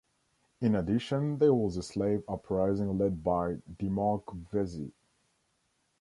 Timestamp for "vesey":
4.51-4.93